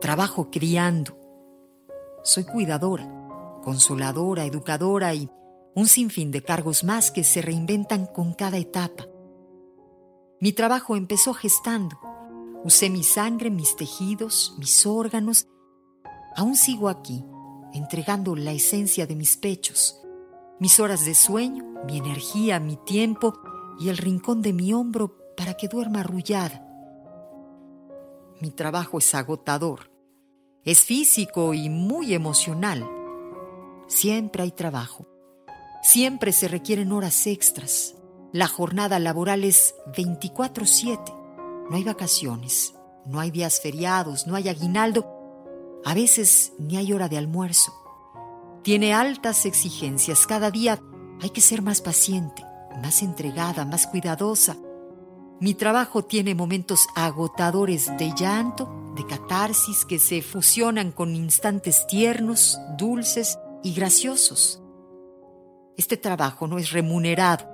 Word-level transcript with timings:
Trabajo 0.00 0.50
criando. 0.50 1.14
Soy 2.24 2.44
cuidadora, 2.44 3.06
consoladora, 3.62 4.46
educadora 4.46 5.12
y 5.12 5.28
un 5.74 5.86
sinfín 5.88 6.30
de 6.30 6.42
cargos 6.42 6.84
más 6.84 7.10
que 7.10 7.22
se 7.22 7.42
reinventan 7.42 8.06
con 8.06 8.32
cada 8.32 8.56
etapa. 8.56 9.06
Mi 10.40 10.54
trabajo 10.54 10.96
empezó 10.96 11.34
gestando. 11.34 12.00
Usé 12.64 12.88
mi 12.88 13.02
sangre, 13.02 13.50
mis 13.50 13.76
tejidos, 13.76 14.54
mis 14.58 14.86
órganos. 14.86 15.48
Aún 16.34 16.56
sigo 16.56 16.88
aquí, 16.88 17.22
entregando 17.74 18.34
la 18.36 18.52
esencia 18.52 19.06
de 19.06 19.16
mis 19.16 19.36
pechos, 19.36 20.00
mis 20.58 20.80
horas 20.80 21.04
de 21.04 21.14
sueño, 21.14 21.74
mi 21.86 21.98
energía, 21.98 22.58
mi 22.58 22.76
tiempo 22.76 23.34
y 23.78 23.90
el 23.90 23.98
rincón 23.98 24.40
de 24.40 24.54
mi 24.54 24.72
hombro 24.72 25.14
para 25.36 25.54
que 25.54 25.68
duerma 25.68 26.00
arrullada. 26.00 26.66
Mi 28.40 28.50
trabajo 28.50 28.96
es 28.96 29.14
agotador, 29.14 29.89
es 30.64 30.80
físico 30.82 31.54
y 31.54 31.68
muy 31.68 32.14
emocional. 32.14 32.88
Siempre 33.86 34.42
hay 34.42 34.52
trabajo, 34.52 35.06
siempre 35.82 36.32
se 36.32 36.48
requieren 36.48 36.92
horas 36.92 37.26
extras. 37.26 37.96
La 38.32 38.46
jornada 38.46 38.98
laboral 38.98 39.44
es 39.44 39.74
24/7. 39.96 41.12
No 41.68 41.76
hay 41.76 41.84
vacaciones, 41.84 42.74
no 43.06 43.20
hay 43.20 43.30
días 43.30 43.60
feriados, 43.60 44.26
no 44.26 44.36
hay 44.36 44.48
aguinaldo, 44.48 45.06
a 45.84 45.94
veces 45.94 46.52
ni 46.58 46.76
hay 46.76 46.92
hora 46.92 47.08
de 47.08 47.18
almuerzo. 47.18 47.72
Tiene 48.62 48.92
altas 48.92 49.46
exigencias. 49.46 50.26
Cada 50.26 50.50
día 50.50 50.80
hay 51.22 51.30
que 51.30 51.40
ser 51.40 51.62
más 51.62 51.80
paciente, 51.80 52.44
más 52.82 53.02
entregada, 53.02 53.64
más 53.64 53.86
cuidadosa. 53.86 54.56
Mi 55.40 55.54
trabajo 55.54 56.04
tiene 56.04 56.34
momentos 56.34 56.86
agotadores 56.94 57.96
de 57.96 58.12
llanto, 58.14 58.89
de 59.00 59.06
catarsis 59.06 59.86
que 59.86 59.98
se 59.98 60.20
fusionan 60.20 60.92
con 60.92 61.16
instantes 61.16 61.86
tiernos, 61.86 62.58
dulces 62.76 63.38
y 63.62 63.72
graciosos. 63.72 64.62
Este 65.78 65.96
trabajo 65.96 66.46
no 66.46 66.58
es 66.58 66.70
remunerado, 66.72 67.46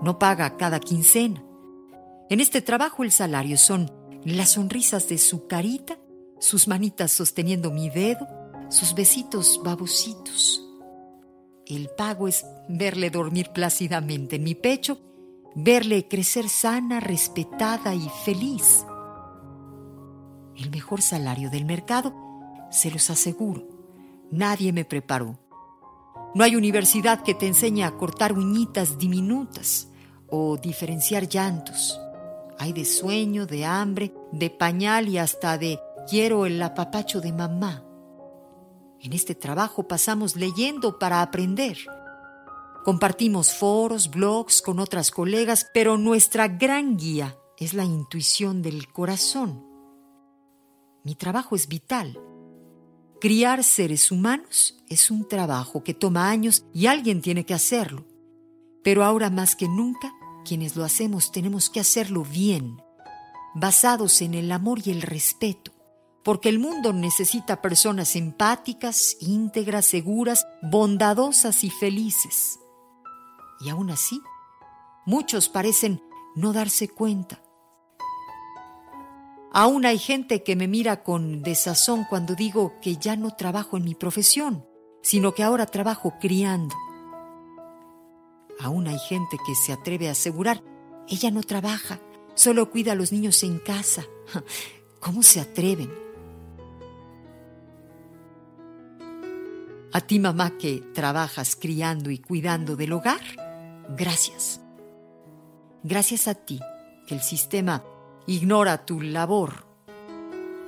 no 0.00 0.20
paga 0.20 0.56
cada 0.56 0.78
quincena. 0.78 1.44
En 2.30 2.40
este 2.40 2.62
trabajo 2.62 3.02
el 3.02 3.10
salario 3.10 3.58
son 3.58 3.90
las 4.24 4.50
sonrisas 4.50 5.08
de 5.08 5.18
su 5.18 5.48
carita, 5.48 5.98
sus 6.38 6.68
manitas 6.68 7.10
sosteniendo 7.10 7.72
mi 7.72 7.90
dedo, 7.90 8.28
sus 8.68 8.94
besitos 8.94 9.60
babositos. 9.64 10.62
El 11.66 11.88
pago 11.88 12.28
es 12.28 12.46
verle 12.68 13.10
dormir 13.10 13.50
plácidamente 13.52 14.36
en 14.36 14.44
mi 14.44 14.54
pecho, 14.54 15.00
verle 15.56 16.06
crecer 16.06 16.48
sana, 16.48 17.00
respetada 17.00 17.92
y 17.92 18.08
feliz. 18.24 18.84
El 20.62 20.70
mejor 20.70 21.02
salario 21.02 21.50
del 21.50 21.64
mercado, 21.64 22.14
se 22.70 22.92
los 22.92 23.10
aseguro. 23.10 23.66
Nadie 24.30 24.72
me 24.72 24.84
preparó. 24.84 25.36
No 26.36 26.44
hay 26.44 26.54
universidad 26.54 27.24
que 27.24 27.34
te 27.34 27.48
enseñe 27.48 27.82
a 27.82 27.96
cortar 27.96 28.32
uñitas 28.32 28.96
diminutas 28.96 29.88
o 30.28 30.56
diferenciar 30.56 31.28
llantos. 31.28 32.00
Hay 32.60 32.72
de 32.72 32.84
sueño, 32.84 33.44
de 33.44 33.64
hambre, 33.64 34.14
de 34.30 34.50
pañal 34.50 35.08
y 35.08 35.18
hasta 35.18 35.58
de 35.58 35.80
quiero 36.08 36.46
el 36.46 36.62
apapacho 36.62 37.20
de 37.20 37.32
mamá. 37.32 37.84
En 39.00 39.14
este 39.14 39.34
trabajo 39.34 39.88
pasamos 39.88 40.36
leyendo 40.36 40.96
para 40.96 41.22
aprender. 41.22 41.76
Compartimos 42.84 43.52
foros, 43.52 44.10
blogs 44.10 44.62
con 44.62 44.78
otras 44.78 45.10
colegas, 45.10 45.66
pero 45.74 45.98
nuestra 45.98 46.46
gran 46.46 46.96
guía 46.96 47.36
es 47.58 47.74
la 47.74 47.84
intuición 47.84 48.62
del 48.62 48.92
corazón. 48.92 49.71
Mi 51.04 51.14
trabajo 51.14 51.56
es 51.56 51.68
vital. 51.68 52.20
Criar 53.20 53.64
seres 53.64 54.10
humanos 54.10 54.82
es 54.88 55.10
un 55.10 55.28
trabajo 55.28 55.84
que 55.84 55.94
toma 55.94 56.30
años 56.30 56.64
y 56.72 56.86
alguien 56.86 57.20
tiene 57.20 57.44
que 57.44 57.54
hacerlo. 57.54 58.04
Pero 58.82 59.04
ahora 59.04 59.30
más 59.30 59.54
que 59.54 59.68
nunca, 59.68 60.12
quienes 60.44 60.76
lo 60.76 60.84
hacemos 60.84 61.30
tenemos 61.30 61.70
que 61.70 61.80
hacerlo 61.80 62.24
bien, 62.24 62.82
basados 63.54 64.22
en 64.22 64.34
el 64.34 64.50
amor 64.50 64.80
y 64.84 64.90
el 64.90 65.02
respeto 65.02 65.72
porque 66.22 66.48
el 66.48 66.58
mundo 66.58 66.92
necesita 66.92 67.60
personas 67.60 68.14
empáticas, 68.16 69.16
íntegras, 69.20 69.86
seguras, 69.86 70.46
bondadosas 70.62 71.64
y 71.64 71.70
felices. 71.70 72.60
Y 73.60 73.70
aún 73.70 73.90
así, 73.90 74.20
muchos 75.04 75.48
parecen 75.48 76.02
no 76.36 76.52
darse 76.52 76.88
cuenta. 76.88 77.42
Aún 79.54 79.84
hay 79.84 79.98
gente 79.98 80.42
que 80.42 80.56
me 80.56 80.66
mira 80.66 81.02
con 81.02 81.42
desazón 81.42 82.06
cuando 82.08 82.34
digo 82.34 82.74
que 82.80 82.96
ya 82.96 83.16
no 83.16 83.32
trabajo 83.32 83.76
en 83.76 83.84
mi 83.84 83.94
profesión, 83.94 84.64
sino 85.02 85.34
que 85.34 85.42
ahora 85.42 85.66
trabajo 85.66 86.14
criando. 86.18 86.74
Aún 88.60 88.88
hay 88.88 88.98
gente 88.98 89.36
que 89.46 89.54
se 89.54 89.72
atreve 89.72 90.08
a 90.08 90.12
asegurar, 90.12 90.62
ella 91.06 91.30
no 91.30 91.42
trabaja, 91.42 92.00
solo 92.34 92.70
cuida 92.70 92.92
a 92.92 92.94
los 92.94 93.12
niños 93.12 93.42
en 93.42 93.58
casa. 93.58 94.06
¿Cómo 95.00 95.22
se 95.22 95.40
atreven? 95.40 95.92
A 99.92 100.00
ti 100.00 100.18
mamá 100.18 100.56
que 100.56 100.82
trabajas 100.94 101.56
criando 101.56 102.10
y 102.10 102.16
cuidando 102.16 102.74
del 102.74 102.94
hogar, 102.94 103.20
gracias. 103.90 104.62
Gracias 105.82 106.26
a 106.26 106.34
ti 106.34 106.58
que 107.06 107.14
el 107.14 107.20
sistema 107.20 107.84
ignora 108.26 108.84
tu 108.84 109.00
labor. 109.00 109.66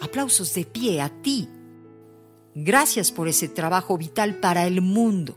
Aplausos 0.00 0.54
de 0.54 0.64
pie 0.64 1.00
a 1.00 1.08
ti. 1.08 1.48
Gracias 2.54 3.12
por 3.12 3.28
ese 3.28 3.48
trabajo 3.48 3.96
vital 3.96 4.36
para 4.36 4.66
el 4.66 4.82
mundo. 4.82 5.36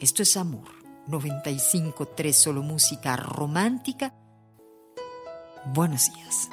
Esto 0.00 0.22
es 0.22 0.36
amor. 0.36 0.68
95.3 1.08 2.32
solo 2.32 2.62
música 2.62 3.16
romántica. 3.16 4.14
Buenos 5.72 6.12
días. 6.12 6.48